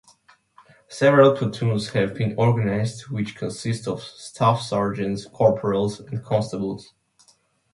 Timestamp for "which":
3.09-3.35